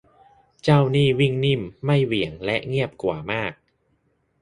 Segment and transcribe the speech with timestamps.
[0.63, 3.53] เจ้านี่วิ่งนิ่มไม่เหวี่ยงและเงียบกว่ามาก